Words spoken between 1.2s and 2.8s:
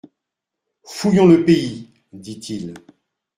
le pays, dit-il.